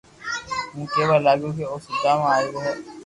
ھون 0.73 0.85
ڪيوا 0.93 1.17
لاگيو 1.25 1.49
ڪو 1.57 1.63
او 1.71 1.77
سودام 1.85 2.19
آويو 2.33 2.59